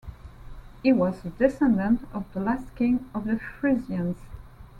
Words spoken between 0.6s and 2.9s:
He was a descendant of the last